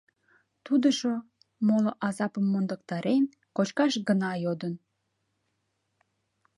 [0.65, 1.13] Тудыжо,
[1.67, 3.23] моло азапым мондыктарен,
[3.55, 4.73] кочкаш гына йодын.